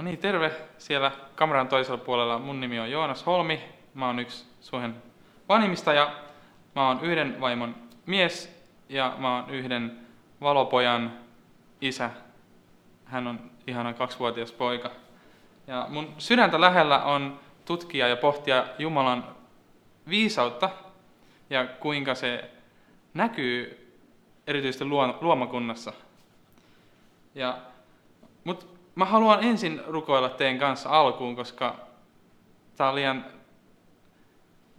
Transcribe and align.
No 0.00 0.04
niin, 0.04 0.18
terve 0.18 0.52
siellä 0.78 1.12
kameran 1.34 1.68
toisella 1.68 1.98
puolella. 1.98 2.38
Mun 2.38 2.60
nimi 2.60 2.80
on 2.80 2.90
Joonas 2.90 3.26
Holmi. 3.26 3.60
Mä 3.94 4.06
oon 4.06 4.18
yksi 4.18 4.44
Suomen 4.60 5.02
vanhimmista 5.48 5.92
ja 5.92 6.14
mä 6.74 6.88
oon 6.88 7.04
yhden 7.04 7.40
vaimon 7.40 7.74
mies 8.06 8.64
ja 8.88 9.14
mä 9.18 9.36
oon 9.36 9.50
yhden 9.50 9.98
valopojan 10.40 11.12
isä. 11.80 12.10
Hän 13.04 13.26
on 13.26 13.50
ihana 13.66 13.92
kaksivuotias 13.92 14.52
poika. 14.52 14.90
Ja 15.66 15.86
mun 15.88 16.14
sydäntä 16.18 16.60
lähellä 16.60 17.04
on 17.04 17.40
tutkia 17.64 18.08
ja 18.08 18.16
pohtia 18.16 18.64
Jumalan 18.78 19.24
viisautta 20.08 20.70
ja 21.50 21.66
kuinka 21.66 22.14
se 22.14 22.50
näkyy 23.14 23.88
erityisesti 24.46 24.84
luomakunnassa. 25.20 25.92
Ja, 27.34 27.58
mutta 28.44 28.79
mä 28.94 29.04
haluan 29.04 29.44
ensin 29.44 29.82
rukoilla 29.86 30.28
teidän 30.28 30.58
kanssa 30.58 30.88
alkuun, 30.88 31.36
koska 31.36 31.76
tämä 32.76 32.90
on 32.90 32.96
liian 32.96 33.24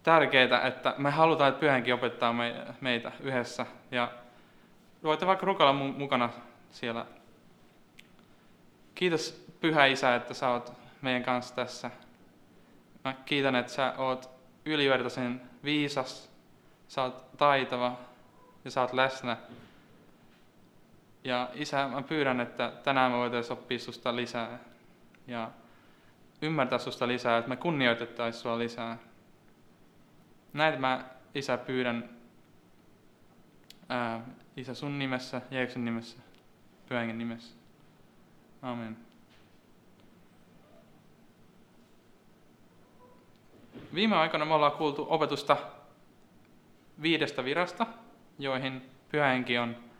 tärkeää, 0.02 0.66
että 0.66 0.94
me 0.98 1.10
halutaan, 1.10 1.48
että 1.48 1.60
pyhänkin 1.60 1.94
opettaa 1.94 2.34
meitä 2.80 3.12
yhdessä. 3.20 3.66
Ja 3.90 4.08
voitte 5.02 5.26
vaikka 5.26 5.46
rukoilla 5.46 5.72
mukana 5.72 6.30
siellä. 6.70 7.06
Kiitos 8.94 9.42
Pyhä 9.60 9.86
Isä, 9.86 10.14
että 10.14 10.34
sä 10.34 10.48
oot 10.48 10.72
meidän 11.02 11.22
kanssa 11.22 11.54
tässä. 11.54 11.90
Mä 13.04 13.14
kiitän, 13.24 13.56
että 13.56 13.72
sä 13.72 13.94
oot 13.98 14.30
ylivertaisen 14.64 15.40
viisas, 15.64 16.30
sä 16.88 17.02
oot 17.02 17.36
taitava 17.36 17.96
ja 18.64 18.70
sä 18.70 18.80
oot 18.80 18.92
läsnä. 18.92 19.36
Ja 21.24 21.50
isä, 21.54 21.88
mä 21.88 22.02
pyydän, 22.02 22.40
että 22.40 22.72
tänään 22.82 23.12
me 23.12 23.18
voitaisiin 23.18 23.58
oppia 23.58 23.78
susta 23.78 24.16
lisää 24.16 24.58
ja 25.26 25.50
ymmärtää 26.42 26.78
susta 26.78 27.08
lisää, 27.08 27.38
että 27.38 27.48
me 27.48 27.56
kunnioitettaisiin 27.56 28.42
sua 28.42 28.58
lisää. 28.58 28.98
Näitä 30.52 30.78
mä, 30.78 31.04
isä, 31.34 31.58
pyydän 31.58 32.10
ää, 33.88 34.20
isä 34.56 34.74
sun 34.74 34.98
nimessä, 34.98 35.42
Jeesuksen 35.50 35.84
nimessä, 35.84 36.18
pyhänkin 36.88 37.18
nimessä. 37.18 37.56
Amen. 38.62 38.96
Viime 43.94 44.16
aikoina 44.16 44.44
me 44.44 44.54
ollaan 44.54 44.72
kuultu 44.72 45.06
opetusta 45.10 45.56
viidestä 47.02 47.44
virasta, 47.44 47.86
joihin 48.38 48.82
pyhänkin 49.10 49.60
on 49.60 49.91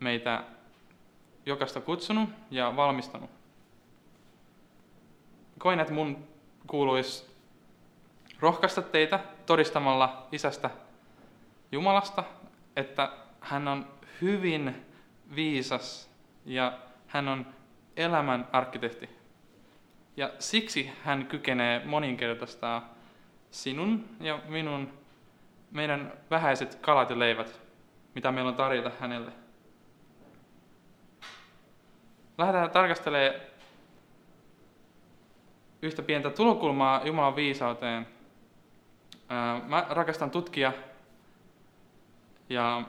meitä 0.00 0.44
jokaista 1.46 1.80
kutsunut 1.80 2.28
ja 2.50 2.76
valmistanut. 2.76 3.30
Koin, 5.58 5.80
että 5.80 5.92
mun 5.94 6.28
kuuluisi 6.66 7.30
rohkaista 8.40 8.82
teitä 8.82 9.20
todistamalla 9.46 10.26
isästä 10.32 10.70
Jumalasta, 11.72 12.24
että 12.76 13.12
hän 13.40 13.68
on 13.68 13.86
hyvin 14.20 14.86
viisas 15.34 16.10
ja 16.44 16.78
hän 17.06 17.28
on 17.28 17.46
elämän 17.96 18.48
arkkitehti. 18.52 19.08
Ja 20.16 20.30
siksi 20.38 20.92
hän 21.04 21.26
kykenee 21.26 21.84
moninkertaistaa 21.84 22.94
sinun 23.50 24.04
ja 24.20 24.40
minun, 24.48 24.92
meidän 25.70 26.12
vähäiset 26.30 26.74
kalat 26.74 27.10
ja 27.10 27.18
leivät, 27.18 27.60
mitä 28.14 28.32
meillä 28.32 28.48
on 28.48 28.56
tarjota 28.56 28.90
hänelle. 29.00 29.32
Lähdetään 32.40 32.70
tarkastelemaan 32.70 33.40
yhtä 35.82 36.02
pientä 36.02 36.30
tulokulmaa 36.30 37.06
Jumalan 37.06 37.36
viisauteen. 37.36 38.06
Mä 39.66 39.86
rakastan 39.88 40.30
tutkia 40.30 40.72
ja 42.48 42.82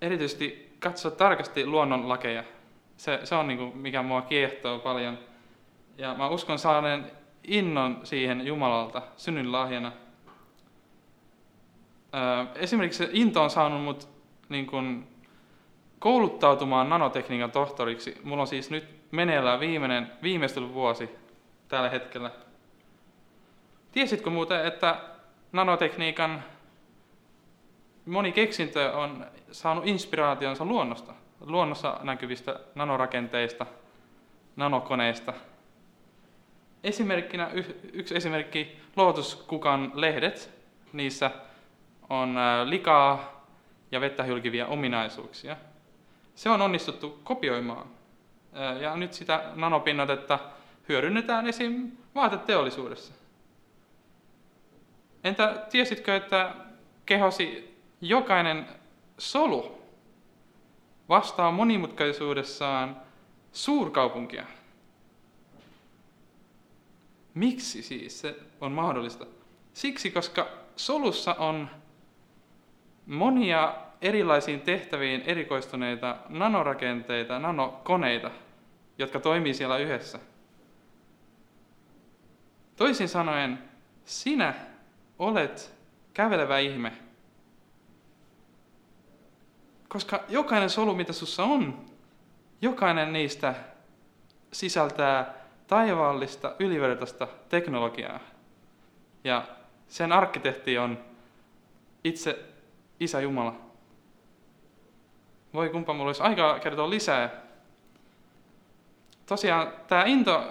erityisesti 0.00 0.76
katsoa 0.78 1.10
tarkasti 1.10 1.66
luonnonlakeja. 1.66 2.44
Se, 2.96 3.20
se 3.24 3.34
on 3.34 3.48
niin 3.48 3.58
kuin, 3.58 3.76
mikä 3.76 4.02
mua 4.02 4.22
kiehtoo 4.22 4.78
paljon. 4.78 5.18
Ja 5.98 6.14
mä 6.14 6.28
uskon 6.28 6.58
saaneen 6.58 7.10
innon 7.44 8.00
siihen 8.02 8.46
Jumalalta 8.46 9.02
synnynlahjana. 9.16 9.92
Esimerkiksi 12.54 12.98
se 13.04 13.10
into 13.12 13.42
on 13.42 13.50
saanut 13.50 13.82
mut 13.82 14.08
niin 14.48 14.66
kuin, 14.66 15.13
kouluttautumaan 16.04 16.88
nanotekniikan 16.88 17.50
tohtoriksi. 17.50 18.20
Mulla 18.24 18.42
on 18.42 18.46
siis 18.46 18.70
nyt 18.70 18.88
meneillään 19.10 19.60
viimeinen 19.60 20.12
viimeistelyvuosi 20.22 21.10
tällä 21.68 21.90
hetkellä. 21.90 22.30
Tiesitkö 23.92 24.30
muuten, 24.30 24.66
että 24.66 25.00
nanotekniikan 25.52 26.44
moni 28.06 28.32
keksintö 28.32 28.92
on 28.92 29.26
saanut 29.52 29.86
inspiraationsa 29.86 30.64
luonnosta, 30.64 31.12
luonnossa 31.40 32.00
näkyvistä 32.02 32.60
nanorakenteista, 32.74 33.66
nanokoneista. 34.56 35.32
Esimerkkinä, 36.82 37.50
yksi 37.92 38.16
esimerkki, 38.16 38.80
lootuskukan 38.96 39.92
lehdet, 39.94 40.50
niissä 40.92 41.30
on 42.10 42.36
likaa 42.64 43.44
ja 43.92 44.00
vettä 44.00 44.22
hylkiviä 44.22 44.66
ominaisuuksia– 44.66 45.56
se 46.34 46.50
on 46.50 46.62
onnistuttu 46.62 47.20
kopioimaan. 47.24 47.86
Ja 48.80 48.96
nyt 48.96 49.12
sitä 49.12 49.50
nanopinnotetta 49.54 50.38
hyödynnetään 50.88 51.46
esim. 51.46 51.90
vaateteollisuudessa. 52.14 53.14
Entä 55.24 55.66
tiesitkö, 55.70 56.16
että 56.16 56.54
kehosi 57.06 57.78
jokainen 58.00 58.66
solu 59.18 59.78
vastaa 61.08 61.50
monimutkaisuudessaan 61.50 62.96
suurkaupunkia? 63.52 64.46
Miksi 67.34 67.82
siis 67.82 68.20
se 68.20 68.36
on 68.60 68.72
mahdollista? 68.72 69.26
Siksi, 69.72 70.10
koska 70.10 70.48
solussa 70.76 71.34
on 71.34 71.70
monia 73.06 73.74
erilaisiin 74.04 74.60
tehtäviin 74.60 75.22
erikoistuneita 75.26 76.16
nanorakenteita, 76.28 77.38
nanokoneita, 77.38 78.30
jotka 78.98 79.20
toimii 79.20 79.54
siellä 79.54 79.78
yhdessä. 79.78 80.18
Toisin 82.76 83.08
sanoen, 83.08 83.58
sinä 84.04 84.54
olet 85.18 85.74
kävelevä 86.14 86.58
ihme. 86.58 86.92
Koska 89.88 90.24
jokainen 90.28 90.70
solu, 90.70 90.94
mitä 90.94 91.12
sussa 91.12 91.44
on, 91.44 91.84
jokainen 92.62 93.12
niistä 93.12 93.54
sisältää 94.52 95.34
taivaallista, 95.66 96.56
ylivertaista 96.58 97.28
teknologiaa. 97.48 98.20
Ja 99.24 99.42
sen 99.88 100.12
arkkitehti 100.12 100.78
on 100.78 100.98
itse 102.04 102.44
Isä 103.00 103.20
Jumala. 103.20 103.63
Voi 105.54 105.68
kumpa 105.68 105.92
mulla 105.92 106.08
olisi 106.08 106.22
aikaa 106.22 106.58
kertoa 106.58 106.90
lisää. 106.90 107.30
Tosiaan 109.26 109.72
tämä 109.88 110.04
into, 110.04 110.44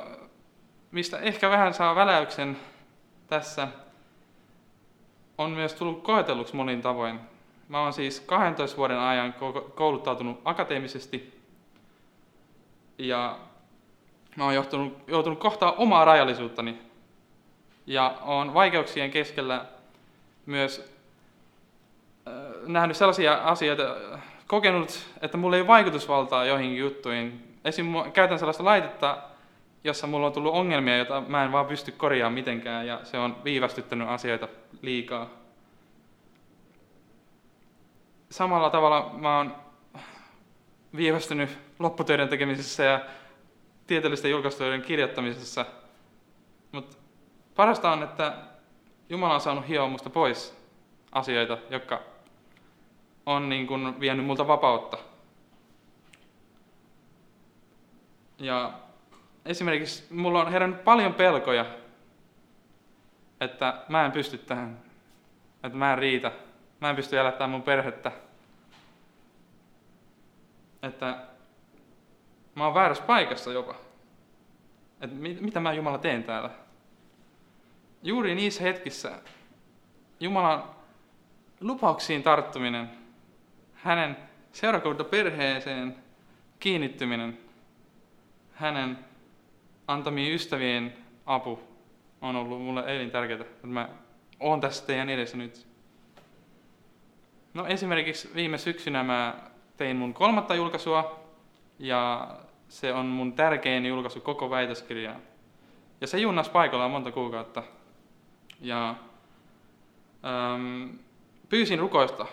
mistä 0.91 1.19
ehkä 1.19 1.49
vähän 1.49 1.73
saa 1.73 1.95
väläyksen 1.95 2.57
tässä, 3.27 3.67
on 5.37 5.51
myös 5.51 5.73
tullut 5.73 6.03
koetelluksi 6.03 6.55
monin 6.55 6.81
tavoin. 6.81 7.19
Mä 7.69 7.81
oon 7.81 7.93
siis 7.93 8.19
12 8.19 8.77
vuoden 8.77 8.99
ajan 8.99 9.35
kouluttautunut 9.75 10.41
akateemisesti 10.45 11.39
ja 12.97 13.37
mä 14.35 14.43
oon 14.43 14.55
joutunut, 14.55 14.97
joutunut 15.07 15.39
kohtaa 15.39 15.71
omaa 15.71 16.05
rajallisuuttani 16.05 16.81
ja 17.87 18.17
on 18.21 18.53
vaikeuksien 18.53 19.11
keskellä 19.11 19.65
myös 20.45 20.95
äh, 22.27 22.33
nähnyt 22.67 22.97
sellaisia 22.97 23.33
asioita, 23.33 23.83
kokenut, 24.47 25.05
että 25.21 25.37
mulla 25.37 25.57
ei 25.57 25.67
vaikutusvaltaa 25.67 26.45
joihinkin 26.45 26.79
juttuihin. 26.79 27.57
Esim. 27.65 27.85
käytän 28.13 28.39
sellaista 28.39 28.65
laitetta, 28.65 29.17
jossa 29.83 30.07
mulla 30.07 30.27
on 30.27 30.33
tullut 30.33 30.53
ongelmia, 30.53 30.97
joita 30.97 31.23
mä 31.27 31.43
en 31.43 31.51
vaan 31.51 31.65
pysty 31.65 31.91
korjaamaan 31.91 32.33
mitenkään, 32.33 32.87
ja 32.87 32.99
se 33.03 33.17
on 33.17 33.43
viivästyttänyt 33.43 34.07
asioita 34.07 34.47
liikaa. 34.81 35.29
Samalla 38.29 38.69
tavalla 38.69 39.15
mä 39.17 39.37
oon 39.37 39.55
viivästynyt 40.95 41.49
lopputöiden 41.79 42.29
tekemisessä 42.29 42.83
ja 42.83 42.99
tieteellisten 43.87 44.31
julkaistujen 44.31 44.81
kirjoittamisessa. 44.81 45.65
Mutta 46.71 46.97
parasta 47.55 47.91
on, 47.91 48.03
että 48.03 48.33
Jumala 49.09 49.33
on 49.33 49.41
saanut 49.41 49.67
hioa 49.67 49.87
musta 49.87 50.09
pois 50.09 50.57
asioita, 51.11 51.57
jotka 51.69 52.12
on 53.25 53.49
niin 53.49 53.67
kuin 53.67 53.99
vienyt 53.99 54.25
multa 54.25 54.47
vapautta. 54.47 54.97
Ja 58.39 58.73
esimerkiksi 59.45 60.13
mulla 60.13 60.41
on 60.41 60.51
herännyt 60.51 60.83
paljon 60.83 61.13
pelkoja, 61.13 61.65
että 63.41 63.83
mä 63.89 64.05
en 64.05 64.11
pysty 64.11 64.37
tähän, 64.37 64.77
että 65.63 65.77
mä 65.77 65.93
en 65.93 65.99
riitä, 65.99 66.31
mä 66.81 66.89
en 66.89 66.95
pysty 66.95 67.19
elättämään 67.19 67.49
mun 67.49 67.63
perhettä, 67.63 68.11
että 70.81 71.17
mä 72.55 72.65
oon 72.65 72.73
väärässä 72.73 73.03
paikassa 73.03 73.51
jopa. 73.51 73.75
Että 75.01 75.15
mit, 75.15 75.41
mitä 75.41 75.59
mä 75.59 75.73
Jumala 75.73 75.97
teen 75.97 76.23
täällä? 76.23 76.49
Juuri 78.03 78.35
niissä 78.35 78.63
hetkissä 78.63 79.11
Jumalan 80.19 80.63
lupauksiin 81.61 82.23
tarttuminen, 82.23 83.02
hänen 83.83 84.17
seurakuntaperheeseen 84.51 85.95
kiinnittyminen, 86.59 87.37
hänen 88.53 88.99
antamiin 89.87 90.33
ystävien 90.33 90.93
apu 91.25 91.59
on 92.21 92.35
ollut 92.35 92.61
mulle 92.61 92.83
elintärkeää, 92.87 93.41
että 93.41 93.67
mä 93.67 93.89
oon 94.39 94.61
tässä 94.61 94.85
teidän 94.85 95.09
edessä 95.09 95.37
nyt. 95.37 95.67
No 97.53 97.65
esimerkiksi 97.65 98.31
viime 98.35 98.57
syksynä 98.57 99.03
mä 99.03 99.35
tein 99.77 99.97
mun 99.97 100.13
kolmatta 100.13 100.55
julkaisua, 100.55 101.19
ja 101.79 102.27
se 102.69 102.93
on 102.93 103.05
mun 103.05 103.33
tärkein 103.33 103.85
julkaisu 103.85 104.21
koko 104.21 104.49
väitöskirjaan. 104.49 105.21
Ja 106.01 106.07
se 106.07 106.17
junnas 106.17 106.49
paikallaan 106.49 106.91
monta 106.91 107.11
kuukautta. 107.11 107.63
Ja 108.61 108.95
ähm, 110.25 110.89
pyysin 111.49 111.79
rukoista 111.79 112.25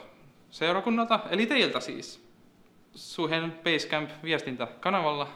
seurakunnalta, 0.51 1.21
eli 1.31 1.47
teiltä 1.47 1.81
siis, 1.81 2.31
Suhen 2.95 3.53
Basecamp 3.65 4.11
viestintäkanavalla. 4.23 5.29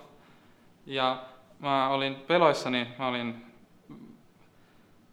Ja 0.87 1.25
mä 1.59 1.89
olin 1.89 2.15
peloissani, 2.15 2.89
mä 2.99 3.09
olin, 3.09 3.47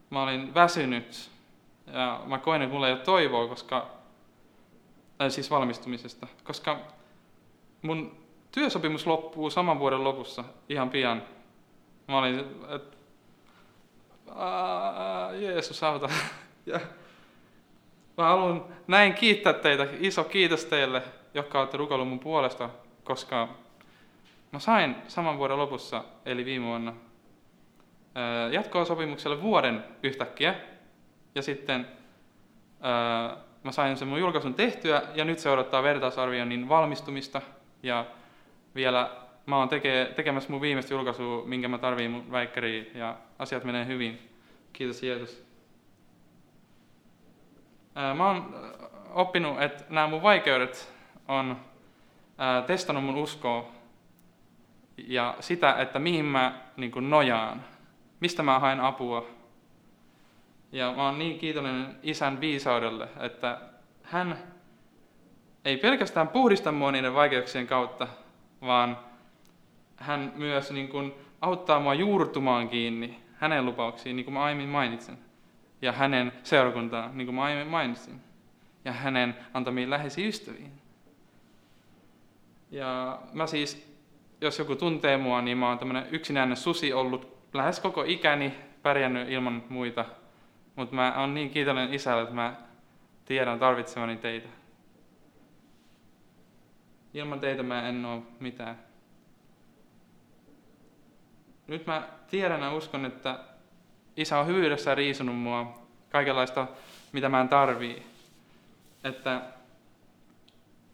mä 0.10 0.24
olin 0.24 0.54
väsynyt. 0.54 1.32
Ja 1.94 2.22
mä 2.26 2.38
koin, 2.38 2.62
että 2.62 2.74
mulla 2.74 2.88
ei 2.88 2.94
ole 2.94 3.02
toivoa, 3.02 3.48
koska, 3.48 3.88
äh, 5.22 5.32
siis 5.32 5.52
valmistumisesta, 5.52 6.28
koska 6.44 6.80
mun 7.82 8.18
työsopimus 8.52 9.08
loppuu 9.08 9.50
saman 9.50 9.80
vuoden 9.80 10.04
lopussa 10.04 10.44
ihan 10.70 10.90
pian. 10.90 11.24
Mä 12.08 12.18
olin, 12.18 12.40
että 12.76 12.98
Jeesus 15.40 15.84
auta. 15.84 16.10
Ja 16.66 16.80
mä 18.22 18.28
haluan 18.28 18.66
näin 18.88 19.14
kiittää 19.14 19.54
teitä, 19.54 19.88
iso 20.00 20.24
kiitos 20.24 20.66
teille, 20.66 21.02
jotka 21.34 21.60
olette 21.60 21.78
rukoilleet 21.78 22.10
mun 22.10 22.20
puolesta, 22.20 22.70
koska 23.04 23.48
mä 24.52 24.60
sain 24.60 24.96
saman 25.08 25.38
vuoden 25.38 25.58
lopussa, 25.58 26.04
eli 26.26 26.46
viime 26.46 26.66
vuonna, 26.66 26.94
jatkoa 28.52 28.86
sopimukselle 28.86 29.42
vuoden 29.42 29.84
yhtäkkiä. 30.04 30.56
Ja 31.36 31.42
sitten 31.42 31.88
mä 33.64 33.72
sain 33.72 33.98
sen 33.98 34.08
mun 34.08 34.20
julkaisun 34.20 34.54
tehtyä, 34.54 35.02
ja 35.16 35.26
nyt 35.26 35.40
se 35.40 35.50
odottaa 35.50 35.84
vertausarvioinnin 35.84 36.70
valmistumista. 36.70 37.42
Ja 37.84 38.06
vielä 38.76 39.12
mä 39.46 39.58
oon 39.58 39.70
teke, 39.70 40.12
tekemässä 40.16 40.52
mun 40.52 40.62
viimeistä 40.62 40.94
julkaisua, 40.94 41.46
minkä 41.46 41.68
mä 41.68 41.78
tarviin 41.78 42.12
mun 42.12 42.32
väikkäriin, 42.32 42.92
ja 42.96 43.18
asiat 43.40 43.64
menee 43.64 43.86
hyvin. 43.86 44.30
Kiitos 44.74 45.04
Jeesus. 45.04 45.51
Mä 48.16 48.28
oon 48.28 48.56
oppinut, 49.14 49.62
että 49.62 49.84
nämä 49.90 50.08
mun 50.08 50.22
vaikeudet 50.22 50.94
on 51.28 51.58
testannut 52.68 53.06
mun 53.06 53.16
uskoa 53.16 53.72
ja 54.98 55.36
sitä, 55.40 55.74
että 55.74 56.00
mihin 56.00 56.26
mä 56.26 56.62
niin 56.78 57.10
nojaan, 57.10 57.64
mistä 58.20 58.44
mä 58.44 58.60
haen 58.60 58.80
apua. 58.80 59.26
Ja 60.72 60.94
mä 60.96 61.06
oon 61.06 61.20
niin 61.20 61.40
kiitollinen 61.40 61.96
isän 62.04 62.42
viisaudelle, 62.42 63.08
että 63.20 63.58
hän 64.04 64.38
ei 65.66 65.78
pelkästään 65.78 66.28
puhdista 66.28 66.72
mua 66.72 66.92
niiden 66.92 67.14
vaikeuksien 67.14 67.68
kautta, 67.68 68.08
vaan 68.62 68.98
hän 69.98 70.34
myös 70.36 70.72
niin 70.72 70.88
kuin 70.88 71.14
auttaa 71.42 71.80
mua 71.80 71.94
juurtumaan 71.94 72.70
kiinni 72.70 73.20
hänen 73.34 73.66
lupauksiin, 73.66 74.16
niin 74.16 74.24
kuin 74.24 74.34
mä 74.34 74.44
aiemmin 74.44 74.70
mainitsin, 74.70 75.18
ja 75.82 75.92
hänen 75.92 76.32
seurakuntaan, 76.44 77.18
niin 77.18 77.26
kuin 77.26 77.40
aiemmin 77.40 77.68
mainitsin, 77.68 78.22
ja 78.86 78.92
hänen 78.92 79.36
antamiin 79.54 79.90
läheisiin 79.90 80.28
ystäviin. 80.28 80.72
Ja 82.72 83.22
mä 83.34 83.48
siis, 83.48 83.98
jos 84.42 84.60
joku 84.60 84.76
tuntee 84.76 85.18
mua, 85.18 85.42
niin 85.42 85.58
mä 85.58 85.70
oon 85.70 85.80
tämmönen 85.80 86.08
yksinäinen 86.12 86.58
susi 86.58 86.94
ollut 86.94 87.38
lähes 87.54 87.80
koko 87.80 88.04
ikäni, 88.04 88.54
pärjännyt 88.82 89.30
ilman 89.30 89.64
muita, 89.70 90.06
mutta 90.76 90.96
mä 90.96 91.14
oon 91.18 91.34
niin 91.34 91.50
kiitollinen 91.50 91.94
isälle, 91.94 92.22
että 92.22 92.36
mä 92.36 92.56
tiedän 93.26 93.60
tarvitsevani 93.60 94.18
teitä. 94.18 94.50
Ilman 97.14 97.40
teitä 97.40 97.64
mä 97.64 97.90
en 97.90 98.06
ole 98.06 98.22
mitään. 98.40 98.80
Nyt 101.68 101.88
mä 101.88 102.08
tiedän 102.28 102.62
ja 102.62 102.74
uskon, 102.74 103.06
että 103.06 103.40
isä 104.18 104.40
on 104.40 104.48
hyvyydessä 104.48 104.96
riisunut 104.96 105.38
mua 105.38 105.80
kaikenlaista, 106.10 106.68
mitä 107.12 107.30
mä 107.30 107.42
en 107.42 107.50
tarvii. 107.50 108.04
Että, 109.04 109.42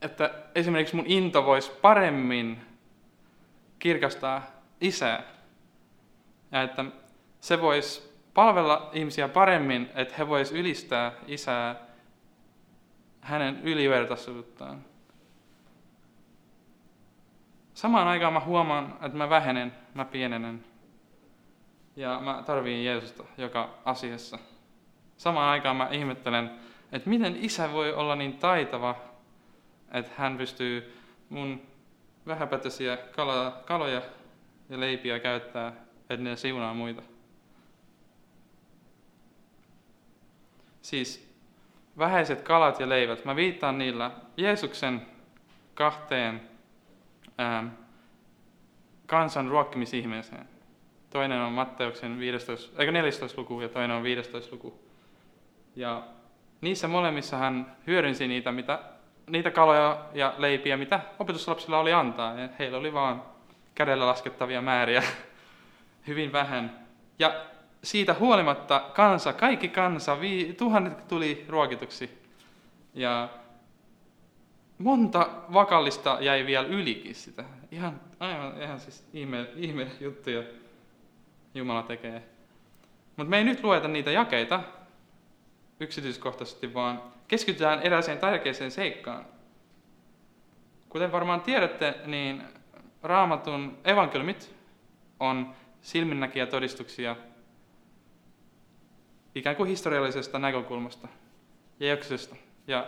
että 0.02 0.32
esimerkiksi 0.56 0.96
mun 0.96 1.06
into 1.08 1.46
voisi 1.46 1.72
paremmin 1.82 2.62
kirkastaa 3.80 4.42
isää. 4.82 5.24
Ja 6.52 6.62
että 6.62 6.86
se 7.42 7.62
voisi 7.62 8.18
palvella 8.34 8.90
ihmisiä 8.94 9.28
paremmin, 9.28 9.90
että 9.96 10.14
he 10.18 10.28
vois 10.28 10.52
ylistää 10.52 11.12
isää 11.28 11.76
hänen 13.22 13.60
ylivertaisuuttaan. 13.64 14.86
Samaan 17.74 18.08
aikaan 18.08 18.34
mä 18.34 18.40
huomaan, 18.40 18.98
että 19.02 19.18
mä 19.18 19.30
vähenen, 19.30 19.74
mä 19.94 20.06
pienenen. 20.06 20.64
Ja 21.98 22.20
mä 22.20 22.44
tarviin 22.46 22.86
Jeesusta 22.86 23.24
joka 23.38 23.70
asiassa. 23.86 24.40
Samaan 25.18 25.50
aikaan 25.50 25.76
mä 25.76 25.90
ihmettelen, 25.92 26.52
että 26.92 27.10
miten 27.10 27.36
isä 27.36 27.72
voi 27.72 27.94
olla 27.94 28.16
niin 28.16 28.38
taitava, 28.38 28.96
että 29.92 30.12
hän 30.18 30.38
pystyy 30.38 30.98
mun 31.30 31.62
vähäpätöisiä 32.28 32.98
kaloja 33.66 34.02
ja 34.70 34.80
leipiä 34.80 35.20
käyttää, 35.20 35.74
että 36.10 36.24
ne 36.24 36.36
siunaa 36.36 36.74
muita. 36.74 37.02
Siis 40.82 41.36
vähäiset 41.98 42.42
kalat 42.42 42.80
ja 42.80 42.90
leivät, 42.90 43.26
mä 43.26 43.36
viittaan 43.36 43.78
niillä 43.78 44.12
Jeesuksen 44.38 45.02
kahteen 45.74 46.50
ää, 47.38 47.64
kansan 49.06 49.48
ruokkimisihmeeseen. 49.48 50.57
Toinen 51.10 51.42
on 51.42 51.54
Matteuksen 51.54 52.20
15, 52.20 52.82
eikö 52.82 52.92
14 52.92 53.42
luku 53.42 53.62
ja 53.62 53.70
toinen 53.70 53.98
on 53.98 54.04
15 54.04 54.56
luku. 54.56 54.80
Ja 55.76 56.04
niissä 56.62 56.88
molemmissa 56.88 57.38
hän 57.38 57.76
hyödynsi 57.88 58.28
niitä, 58.28 58.52
mitä, 58.52 58.80
niitä 59.30 59.52
kaloja 59.52 60.06
ja 60.14 60.34
leipiä, 60.38 60.78
mitä 60.78 61.00
opetuslapsilla 61.20 61.80
oli 61.80 61.94
antaa. 61.94 62.40
Ja 62.40 62.50
heillä 62.60 62.78
oli 62.78 62.94
vaan 62.94 63.24
kädellä 63.76 64.08
laskettavia 64.08 64.62
määriä 64.62 65.04
hyvin 66.08 66.32
vähän. 66.32 66.88
Ja 67.20 67.46
siitä 67.84 68.14
huolimatta 68.14 68.80
kansa, 68.94 69.34
kaikki 69.34 69.68
kansa, 69.68 70.20
vii, 70.20 70.54
tuhannet 70.54 71.08
tuli 71.08 71.46
ruokituksi. 71.50 72.22
Ja 72.94 73.30
monta 74.78 75.30
vakallista 75.54 76.18
jäi 76.22 76.46
vielä 76.46 76.68
ylikin 76.68 77.16
sitä. 77.16 77.44
Ihan, 77.72 78.02
aivan, 78.20 78.62
ihan 78.62 78.80
siis 78.80 79.08
ihme, 79.14 79.48
ihme 79.56 79.88
juttuja 80.00 80.44
Jumala 81.58 81.84
tekee. 81.84 82.24
Mutta 83.16 83.30
me 83.30 83.38
ei 83.38 83.44
nyt 83.44 83.64
lueta 83.64 83.88
niitä 83.88 84.12
jakeita 84.12 84.64
yksityiskohtaisesti, 85.80 86.74
vaan 86.74 87.02
keskitytään 87.28 87.82
erääseen 87.82 88.18
tärkeäseen 88.18 88.72
seikkaan. 88.72 89.26
Kuten 90.90 91.12
varmaan 91.12 91.42
tiedätte, 91.42 91.96
niin 92.06 92.44
raamatun 93.04 93.78
evankeliumit 93.84 94.56
on 95.20 95.54
silminnäkiä 95.82 96.46
todistuksia 96.46 97.16
ikään 99.36 99.56
kuin 99.56 99.70
historiallisesta 99.70 100.40
näkökulmasta, 100.40 101.08
Jeesuksesta. 101.80 102.36
Ja 102.68 102.88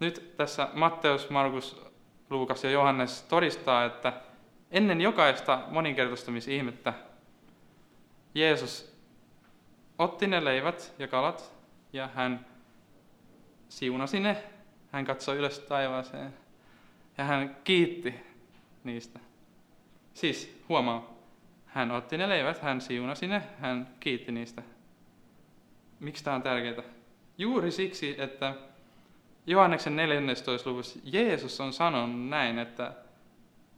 nyt 0.00 0.36
tässä 0.36 0.68
Matteus, 0.72 1.30
Markus, 1.30 1.82
Luukas 2.30 2.64
ja 2.64 2.70
Johannes 2.70 3.22
todistaa, 3.22 3.84
että 3.84 4.12
ennen 4.70 5.00
jokaista 5.00 5.62
moninkertaistamisihmettä 5.68 6.94
Jeesus 8.36 8.96
otti 9.98 10.26
ne 10.26 10.44
leivät 10.44 10.94
ja 10.98 11.08
kalat 11.08 11.52
ja 11.92 12.08
hän 12.14 12.46
siunasi 13.68 14.20
ne. 14.20 14.42
Hän 14.92 15.04
katsoi 15.04 15.36
ylös 15.36 15.58
taivaaseen 15.58 16.34
ja 17.18 17.24
hän 17.24 17.56
kiitti 17.64 18.14
niistä. 18.84 19.20
Siis 20.14 20.62
huomaa, 20.68 21.10
hän 21.66 21.90
otti 21.90 22.18
ne 22.18 22.28
leivät, 22.28 22.62
hän 22.62 22.80
siunasi 22.80 23.26
ne, 23.26 23.42
hän 23.58 23.88
kiitti 24.00 24.32
niistä. 24.32 24.62
Miksi 26.00 26.24
tämä 26.24 26.36
on 26.36 26.42
tärkeää? 26.42 26.82
Juuri 27.38 27.70
siksi, 27.70 28.14
että 28.18 28.54
Johanneksen 29.46 29.96
14. 29.96 30.70
luvussa 30.70 30.98
Jeesus 31.04 31.60
on 31.60 31.72
sanonut 31.72 32.28
näin, 32.28 32.58
että 32.58 32.92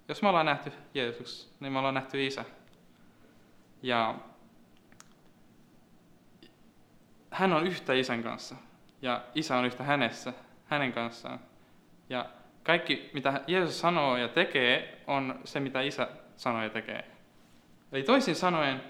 jos 0.09 0.23
me 0.23 0.29
ollaan 0.29 0.47
nähty 0.47 0.73
Jeesus, 0.95 1.55
niin 1.61 1.73
me 1.73 1.79
ollaan 1.79 1.95
nähty 1.95 2.27
Isä. 2.27 2.45
Ja 3.83 4.15
hän 7.39 7.53
on 7.53 7.67
yhtä 7.67 7.93
Isän 7.93 8.23
kanssa 8.23 8.57
ja 9.03 9.21
Isä 9.35 9.57
on 9.57 9.65
yhtä 9.65 9.85
hänessä, 9.85 10.33
hänen 10.67 10.93
kanssaan. 10.93 11.41
Ja 12.09 12.27
kaikki, 12.63 13.11
mitä 13.15 13.41
Jeesus 13.47 13.81
sanoo 13.81 14.17
ja 14.17 14.29
tekee, 14.29 15.03
on 15.07 15.41
se, 15.45 15.61
mitä 15.61 15.81
Isä 15.81 16.09
sanoo 16.37 16.63
ja 16.63 16.71
tekee. 16.71 17.05
Eli 17.93 18.03
toisin 18.03 18.35
sanoen, 18.35 18.83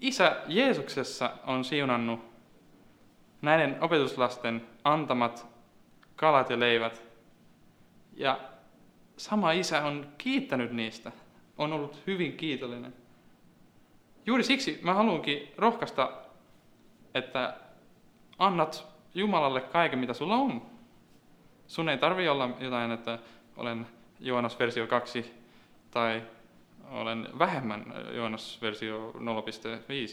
Isä 0.00 0.36
Jeesuksessa 0.46 1.30
on 1.46 1.64
siunannut 1.64 2.20
näiden 3.42 3.76
opetuslasten 3.80 4.66
antamat 4.84 5.46
kalat 6.16 6.50
ja 6.50 6.60
leivät. 6.60 7.02
Ja 8.12 8.40
sama 9.16 9.52
isä 9.52 9.84
on 9.84 10.12
kiittänyt 10.18 10.72
niistä, 10.72 11.12
on 11.58 11.72
ollut 11.72 12.02
hyvin 12.06 12.36
kiitollinen. 12.36 12.94
Juuri 14.26 14.42
siksi 14.42 14.80
mä 14.82 14.94
haluankin 14.94 15.52
rohkaista, 15.58 16.12
että 17.14 17.61
annat 18.46 18.86
Jumalalle 19.14 19.60
kaiken, 19.60 19.98
mitä 19.98 20.14
sulla 20.14 20.34
on. 20.36 20.62
Sun 21.66 21.88
ei 21.88 21.98
tarvi 21.98 22.28
olla 22.28 22.50
jotain, 22.60 22.90
että 22.90 23.18
olen 23.56 23.86
Joonas 24.20 24.58
versio 24.58 24.86
2 24.86 25.34
tai 25.90 26.22
olen 26.90 27.28
vähemmän 27.38 27.84
Joonas 28.12 28.58
versio 28.62 29.12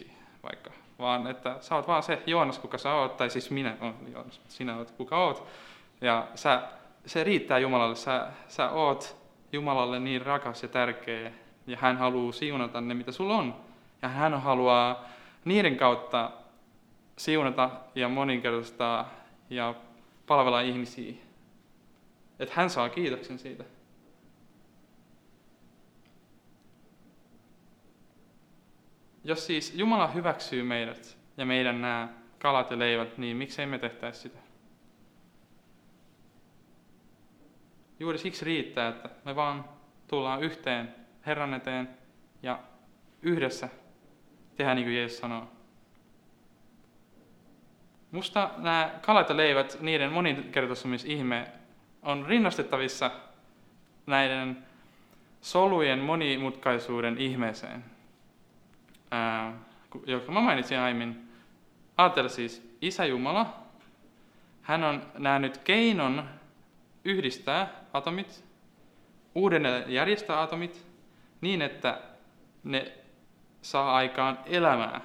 0.5 0.03 0.09
vaikka, 0.43 0.71
vaan 0.99 1.27
että 1.27 1.57
sä 1.61 1.75
oot 1.75 1.87
vaan 1.87 2.03
se 2.03 2.23
Joonas, 2.25 2.59
kuka 2.59 2.77
sä 2.77 2.93
oot, 2.93 3.17
tai 3.17 3.29
siis 3.29 3.51
minä 3.51 3.77
olen 3.81 3.95
Joonas, 4.11 4.41
sinä 4.47 4.77
oot 4.77 4.91
kuka 4.91 5.17
oot. 5.17 5.47
Ja 6.01 6.27
sä, 6.35 6.61
se 7.05 7.23
riittää 7.23 7.59
Jumalalle, 7.59 7.95
sä, 7.95 8.27
sä 8.47 8.69
oot 8.69 9.15
Jumalalle 9.53 9.99
niin 9.99 10.21
rakas 10.21 10.63
ja 10.63 10.69
tärkeä, 10.69 11.31
ja 11.67 11.77
hän 11.77 11.97
haluaa 11.97 12.31
siunata 12.31 12.81
ne, 12.81 12.93
mitä 12.93 13.11
sulla 13.11 13.35
on. 13.35 13.55
Ja 14.01 14.09
hän 14.09 14.41
haluaa 14.41 15.03
niiden 15.45 15.77
kautta 15.77 16.31
siunata 17.19 17.69
ja 17.95 18.09
moninkertaistaa 18.09 19.13
ja 19.49 19.75
palvella 20.27 20.61
ihmisiä. 20.61 21.13
Että 22.39 22.55
hän 22.57 22.69
saa 22.69 22.89
kiitoksen 22.89 23.39
siitä. 23.39 23.63
Jos 29.23 29.45
siis 29.45 29.75
Jumala 29.75 30.07
hyväksyy 30.07 30.63
meidät 30.63 31.17
ja 31.37 31.45
meidän 31.45 31.81
nämä 31.81 32.09
kalat 32.39 32.71
ja 32.71 32.79
leivät, 32.79 33.17
niin 33.17 33.37
miksei 33.37 33.65
me 33.65 33.79
tehtäisi 33.79 34.19
sitä? 34.19 34.39
Juuri 37.99 38.17
siksi 38.17 38.45
riittää, 38.45 38.89
että 38.89 39.09
me 39.25 39.35
vaan 39.35 39.65
tullaan 40.07 40.43
yhteen 40.43 40.95
Herran 41.25 41.53
eteen 41.53 41.89
ja 42.43 42.59
yhdessä 43.21 43.69
tehdään 44.55 44.75
niin 44.75 44.85
kuin 44.85 44.95
Jeesus 44.95 45.17
sanoo. 45.17 45.58
Musta 48.11 48.49
nämä 48.57 48.91
kalat 49.01 49.29
ja 49.29 49.37
leivät, 49.37 49.77
niiden 49.81 50.11
moninkertaisumisihme 50.11 51.51
on 52.01 52.25
rinnastettavissa 52.25 53.11
näiden 54.05 54.65
solujen 55.41 55.99
monimutkaisuuden 55.99 57.17
ihmeeseen, 57.17 57.85
joka 60.05 60.31
mä 60.31 60.41
mainitsin 60.41 60.79
aiemmin. 60.79 61.29
Ajattele 61.97 62.29
siis, 62.29 62.77
Isä 62.81 63.05
Jumala, 63.05 63.53
hän 64.61 64.83
on 64.83 65.01
nähnyt 65.17 65.57
keinon 65.57 66.29
yhdistää 67.05 67.69
atomit, 67.93 68.45
uudelleen 69.35 69.91
järjestää 69.93 70.41
atomit 70.41 70.87
niin, 71.41 71.61
että 71.61 72.01
ne 72.63 72.91
saa 73.61 73.95
aikaan 73.95 74.39
elämää. 74.45 75.01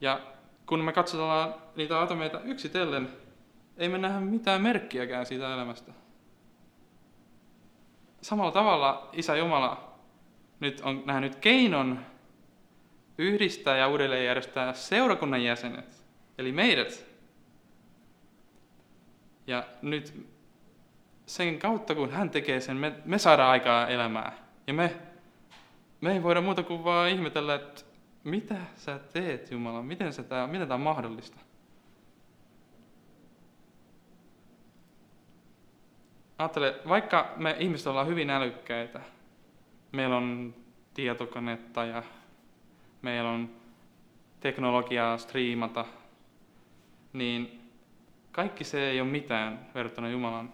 Ja 0.00 0.20
kun 0.66 0.84
me 0.84 0.92
katsotaan 0.92 1.54
niitä 1.76 2.00
atomeita 2.00 2.40
yksitellen, 2.40 3.08
ei 3.76 3.88
me 3.88 3.98
nähdä 3.98 4.20
mitään 4.20 4.62
merkkiäkään 4.62 5.26
siitä 5.26 5.54
elämästä. 5.54 5.92
Samalla 8.20 8.52
tavalla 8.52 9.10
Isä 9.12 9.36
Jumala 9.36 9.98
nyt 10.60 10.80
on 10.80 11.02
nähnyt 11.06 11.36
keinon 11.36 12.06
yhdistää 13.18 13.76
ja 13.76 13.88
uudelleen 13.88 14.24
järjestää 14.24 14.72
seurakunnan 14.72 15.42
jäsenet, 15.42 16.04
eli 16.38 16.52
meidät. 16.52 17.06
Ja 19.46 19.64
nyt 19.82 20.26
sen 21.26 21.58
kautta, 21.58 21.94
kun 21.94 22.10
hän 22.10 22.30
tekee 22.30 22.60
sen, 22.60 22.76
me, 22.76 22.92
me 23.04 23.18
saadaan 23.18 23.50
aikaa 23.50 23.88
elämää. 23.88 24.32
Ja 24.66 24.74
me, 24.74 24.96
me 26.00 26.12
ei 26.12 26.22
voida 26.22 26.40
muuta 26.40 26.62
kuin 26.62 26.84
vaan 26.84 27.10
ihmetellä, 27.10 27.54
että 27.54 27.82
mitä 28.26 28.56
sä 28.74 28.98
teet, 28.98 29.50
Jumala? 29.50 29.82
Miten, 29.82 30.12
se 30.12 30.22
tää, 30.22 30.46
miten 30.46 30.68
tämä 30.68 30.74
on 30.74 30.80
mahdollista? 30.80 31.36
Ajattele, 36.38 36.80
vaikka 36.88 37.32
me 37.36 37.56
ihmiset 37.58 37.86
ollaan 37.86 38.06
hyvin 38.06 38.30
älykkäitä, 38.30 39.00
meillä 39.92 40.16
on 40.16 40.54
tietokonetta 40.94 41.84
ja 41.84 42.02
meillä 43.02 43.30
on 43.30 43.50
teknologiaa 44.40 45.18
striimata, 45.18 45.84
niin 47.12 47.70
kaikki 48.32 48.64
se 48.64 48.90
ei 48.90 49.00
ole 49.00 49.08
mitään 49.08 49.66
verrattuna 49.74 50.10
Jumalan 50.10 50.52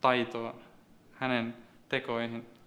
taitoon, 0.00 0.54
hänen 1.14 1.56
tekoihin. 1.88 2.57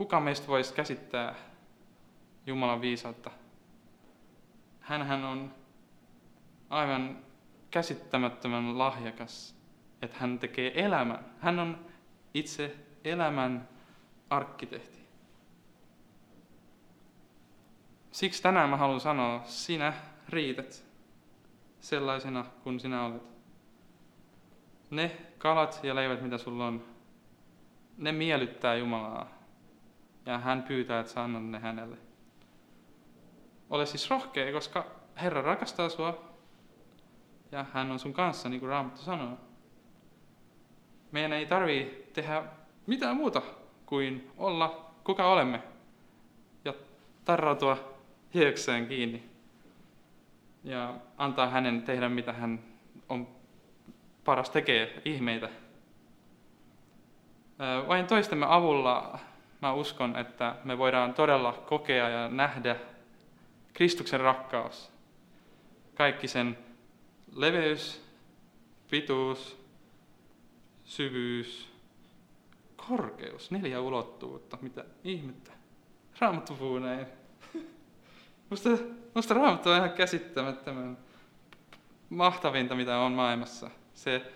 Kuka 0.00 0.20
meistä 0.20 0.48
voisi 0.48 0.74
käsittää 0.74 1.34
Jumalan 2.46 2.80
viisautta? 2.80 3.30
Hänhän 4.80 5.24
on 5.24 5.54
aivan 6.70 7.18
käsittämättömän 7.70 8.78
lahjakas, 8.78 9.56
että 10.02 10.16
hän 10.20 10.38
tekee 10.38 10.84
elämän. 10.84 11.24
Hän 11.40 11.58
on 11.58 11.86
itse 12.34 12.76
elämän 13.04 13.68
arkkitehti. 14.30 14.98
Siksi 18.10 18.42
tänään 18.42 18.70
mä 18.70 18.76
haluan 18.76 19.00
sanoa, 19.00 19.42
sinä 19.44 19.92
riität 20.28 20.84
sellaisena 21.80 22.44
kuin 22.62 22.80
sinä 22.80 23.04
olet. 23.04 23.22
Ne 24.90 25.16
kalat 25.38 25.80
ja 25.82 25.94
leivät, 25.94 26.22
mitä 26.22 26.38
sulla 26.38 26.66
on, 26.66 26.84
ne 27.96 28.12
miellyttää 28.12 28.74
Jumalaa 28.74 29.39
ja 30.26 30.38
hän 30.38 30.62
pyytää, 30.62 31.00
että 31.00 31.12
sä 31.12 31.22
annat 31.22 31.42
ne 31.42 31.58
hänelle. 31.58 31.96
Ole 33.70 33.86
siis 33.86 34.10
rohkea, 34.10 34.52
koska 34.52 34.86
Herra 35.22 35.42
rakastaa 35.42 35.88
sua 35.88 36.30
ja 37.52 37.66
hän 37.72 37.90
on 37.90 37.98
sun 37.98 38.12
kanssa, 38.12 38.48
niin 38.48 38.60
kuin 38.60 38.70
Raamattu 38.70 39.00
sanoo. 39.00 39.38
Meidän 41.12 41.32
ei 41.32 41.46
tarvii 41.46 42.10
tehdä 42.12 42.44
mitään 42.86 43.16
muuta 43.16 43.42
kuin 43.86 44.30
olla 44.36 44.90
kuka 45.04 45.32
olemme 45.32 45.62
ja 46.64 46.74
tarrautua 47.24 47.94
hiekseen 48.34 48.86
kiinni 48.86 49.30
ja 50.64 50.94
antaa 51.18 51.48
hänen 51.48 51.82
tehdä 51.82 52.08
mitä 52.08 52.32
hän 52.32 52.60
on 53.08 53.28
paras 54.24 54.50
tekee, 54.50 55.02
ihmeitä. 55.04 55.48
Vain 57.88 58.06
toistemme 58.06 58.46
avulla 58.48 59.18
mä 59.62 59.72
uskon, 59.72 60.16
että 60.16 60.56
me 60.64 60.78
voidaan 60.78 61.14
todella 61.14 61.52
kokea 61.52 62.08
ja 62.08 62.28
nähdä 62.28 62.76
Kristuksen 63.72 64.20
rakkaus. 64.20 64.90
Kaikki 65.94 66.28
sen 66.28 66.58
leveys, 67.34 68.04
pituus, 68.90 69.64
syvyys, 70.84 71.68
korkeus, 72.88 73.50
neljä 73.50 73.80
ulottuvuutta, 73.80 74.58
mitä 74.60 74.84
ihmettä. 75.04 75.52
Raamattu 76.18 76.54
puhuu 76.54 76.78
näin. 76.78 77.06
Musta, 78.50 78.70
musta 79.14 79.34
raamattu 79.34 79.70
on 79.70 79.76
ihan 79.76 79.92
käsittämättömän 79.92 80.98
mahtavinta, 82.10 82.74
mitä 82.74 82.98
on 82.98 83.12
maailmassa. 83.12 83.70
Se 83.94 84.32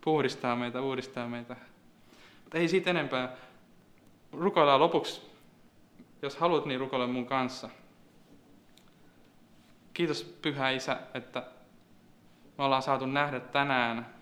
puhdistaa 0.00 0.56
meitä, 0.56 0.80
uudistaa 0.80 1.28
meitä. 1.28 1.56
Mutta 2.44 2.58
ei 2.58 2.68
siitä 2.68 2.90
enempää 2.90 3.36
rukoillaan 4.32 4.80
lopuksi, 4.80 5.30
jos 6.22 6.36
haluat, 6.36 6.66
niin 6.66 6.80
rukoile 6.80 7.06
mun 7.06 7.26
kanssa. 7.26 7.70
Kiitos 9.92 10.22
Pyhä 10.42 10.70
Isä, 10.70 10.96
että 11.14 11.42
me 12.58 12.64
ollaan 12.64 12.82
saatu 12.82 13.06
nähdä 13.06 13.40
tänään 13.40 14.14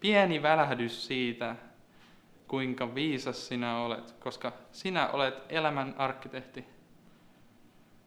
pieni 0.00 0.42
välähdys 0.42 1.06
siitä, 1.06 1.56
kuinka 2.48 2.94
viisas 2.94 3.48
sinä 3.48 3.78
olet, 3.78 4.12
koska 4.12 4.52
sinä 4.72 5.08
olet 5.08 5.34
elämän 5.48 5.94
arkkitehti. 5.98 6.64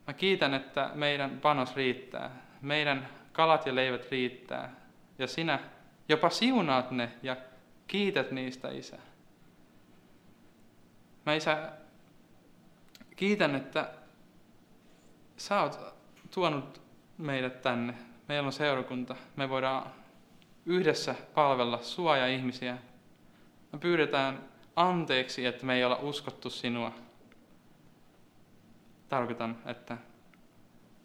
Mä 0.07 0.13
kiitän, 0.13 0.53
että 0.53 0.91
meidän 0.93 1.39
panos 1.41 1.75
riittää, 1.75 2.31
meidän 2.61 3.09
kalat 3.31 3.65
ja 3.65 3.75
leivät 3.75 4.11
riittää, 4.11 4.75
ja 5.19 5.27
sinä 5.27 5.59
jopa 6.09 6.29
siunaat 6.29 6.91
ne 6.91 7.11
ja 7.23 7.37
kiität 7.87 8.31
niistä, 8.31 8.69
Isä. 8.69 8.97
Mä 11.25 11.33
Isä 11.33 11.71
kiitän, 13.15 13.55
että 13.55 13.89
sä 15.37 15.61
oot 15.61 15.79
tuonut 16.33 16.81
meidät 17.17 17.61
tänne. 17.61 17.93
Meillä 18.27 18.47
on 18.47 18.53
seurakunta. 18.53 19.15
Me 19.35 19.49
voidaan 19.49 19.91
yhdessä 20.65 21.15
palvella 21.35 21.77
sua 21.81 22.17
ja 22.17 22.27
ihmisiä. 22.27 22.77
Me 23.71 23.79
pyydetään 23.79 24.39
anteeksi, 24.75 25.45
että 25.45 25.65
me 25.65 25.75
ei 25.75 25.83
olla 25.83 25.99
uskottu 26.01 26.49
sinua. 26.49 26.91
Tarkoitan, 29.09 29.57
että, 29.65 29.97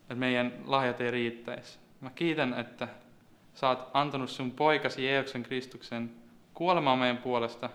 että 0.01 0.15
meidän 0.15 0.53
lahjat 0.67 1.01
ei 1.01 1.11
riittäisi. 1.11 1.79
Mä 2.01 2.11
kiitän, 2.11 2.55
että 2.55 2.89
sä 3.55 3.69
oot 3.69 3.91
antanut 3.95 4.31
sun 4.31 4.51
poikasi 4.51 5.05
Jeesuksen 5.05 5.43
Kristuksen 5.43 6.11
kuolemaan 6.55 6.99
meidän 6.99 7.19
puolesta, 7.19 7.71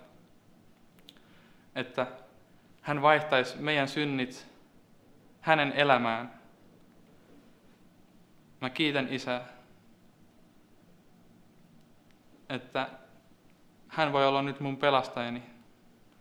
että 1.75 2.07
hän 2.85 3.01
vaihtaisi 3.01 3.57
meidän 3.57 3.87
synnit 3.87 4.47
hänen 5.41 5.71
elämään. 5.71 6.33
Mä 8.61 8.69
kiitän 8.69 9.13
Isä, 9.13 9.41
että 12.49 12.89
hän 13.87 14.13
voi 14.13 14.27
olla 14.27 14.41
nyt 14.41 14.59
mun 14.59 14.77
pelastajani. 14.77 15.43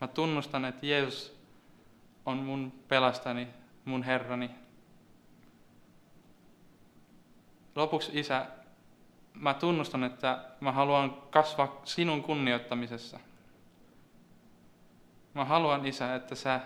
Mä 0.01 0.09
tunnustan, 0.09 0.65
että 0.65 0.87
Jeesus 0.87 1.39
on 2.27 2.37
mun 2.37 2.73
pelastajani, 2.89 3.49
mun 3.85 4.03
Herrani. 4.03 4.51
Lopuksi 7.75 8.11
Isä, 8.15 8.47
mä 9.35 9.55
tunnustan, 9.55 10.05
että 10.05 10.45
mä 10.61 10.73
haluan 10.73 11.11
kasvaa 11.31 11.81
sinun 11.85 12.23
kunnioittamisessa. 12.23 13.21
Mä 15.35 15.45
haluan, 15.45 15.87
Isä, 15.87 16.15
että 16.15 16.35
sä 16.35 16.61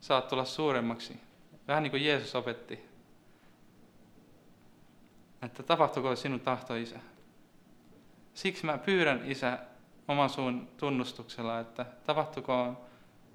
saat 0.00 0.28
tulla 0.28 0.44
suuremmaksi. 0.44 1.20
Vähän 1.68 1.82
niin 1.82 1.90
kuin 1.90 2.04
Jeesus 2.04 2.34
opetti. 2.34 2.80
Että 5.42 5.62
tapahtuko 5.62 6.16
sinun 6.16 6.40
tahto, 6.40 6.74
Isä. 6.74 6.98
Siksi 8.34 8.66
mä 8.66 8.78
pyydän, 8.78 9.30
Isä, 9.30 9.58
oman 10.08 10.30
suun 10.30 10.68
tunnustuksella, 10.76 11.60
että 11.60 11.86
tapahtuko 12.06 12.84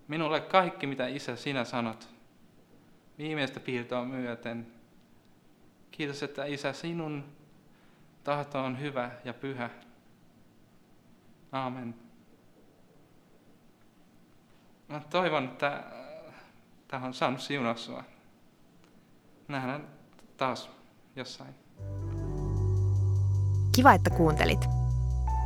minulle 0.08 0.42
kaikki, 0.42 0.88
mitä 0.88 1.08
Isä 1.08 1.36
sinä 1.36 1.64
sanot. 1.64 2.10
Viimeistä 3.18 3.60
piirtoa 3.60 4.06
myöten. 4.06 4.68
Kiitos, 5.92 6.24
että 6.24 6.46
Isä, 6.46 6.74
sinun 6.74 7.24
tahto 8.24 8.64
on 8.64 8.80
hyvä 8.80 9.12
ja 9.26 9.34
pyhä. 9.34 9.70
Aamen. 11.52 12.07
Mä 14.88 15.02
toivon, 15.10 15.44
että 15.44 15.84
tämä 16.88 17.06
on 17.06 17.14
saanut 17.14 17.42
siunaa 17.42 17.76
sua. 17.76 18.04
Nähdään 19.48 19.88
taas 20.38 20.70
jossain. 21.16 21.56
Kiva, 23.76 23.94
että 23.94 24.10
kuuntelit. 24.10 24.66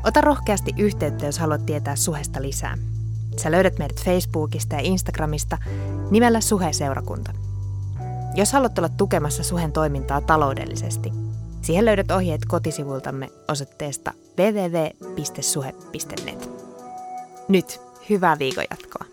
Ota 0.04 0.22
rohkeasti 0.22 0.72
yhteyttä, 0.78 1.26
jos 1.26 1.40
haluat 1.40 1.66
tietää 1.66 1.96
Suhesta 1.96 2.42
lisää. 2.42 2.78
Sä 3.38 3.52
löydät 3.52 3.80
meidät 3.80 4.04
Facebookista 4.04 4.76
ja 4.76 4.82
Instagramista 4.82 5.58
nimellä 6.12 6.42
Suhe-seurakunta. 6.42 7.32
Jos 8.36 8.54
haluat 8.54 8.78
olla 8.78 8.90
tukemassa 8.90 9.44
Suhen 9.44 9.72
toimintaa 9.72 10.22
taloudellisesti, 10.22 11.12
siihen 11.62 11.86
löydät 11.86 12.12
ohjeet 12.12 12.42
kotisivultamme 12.48 13.30
osoitteesta 13.48 14.12
www.suhe.net. 14.40 15.70
Nyt 17.48 17.82
hyvää 18.10 18.40
viikon 18.40 18.66
jatkoa. 18.70 19.11